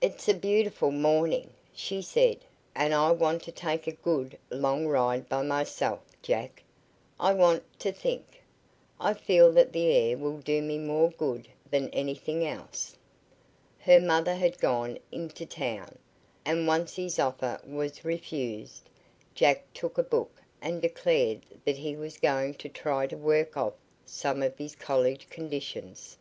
"It's 0.00 0.26
a 0.26 0.32
beautiful 0.32 0.90
morning," 0.90 1.50
she 1.74 2.00
said, 2.00 2.46
"and 2.74 2.94
I 2.94 3.10
want 3.10 3.42
to 3.42 3.52
take 3.52 3.86
a 3.86 3.92
good, 3.92 4.38
long 4.48 4.86
ride 4.86 5.28
by 5.28 5.42
myself, 5.42 6.00
Jack. 6.22 6.62
I 7.20 7.34
want 7.34 7.62
to 7.80 7.92
think. 7.92 8.42
I 8.98 9.12
feel 9.12 9.52
that 9.52 9.74
the 9.74 9.92
air 9.94 10.16
will 10.16 10.38
do 10.38 10.62
me 10.62 10.78
more 10.78 11.10
good 11.10 11.46
than 11.70 11.90
anything 11.90 12.46
else." 12.46 12.96
Her 13.78 14.00
mother 14.00 14.34
had 14.34 14.56
gone 14.56 14.98
into 15.12 15.44
town, 15.44 15.98
and 16.42 16.66
once 16.66 16.96
his 16.96 17.18
offer 17.18 17.60
was 17.66 18.02
refused, 18.02 18.88
Jack 19.34 19.70
took 19.74 19.98
a 19.98 20.02
book 20.02 20.40
and 20.62 20.80
declared 20.80 21.44
that 21.66 21.76
he 21.76 21.94
was 21.96 22.16
going 22.16 22.54
to 22.54 22.70
try 22.70 23.06
to 23.08 23.14
work 23.18 23.58
off 23.58 23.74
some 24.06 24.42
of 24.42 24.56
his 24.56 24.74
college 24.74 25.28
conditions. 25.28 26.16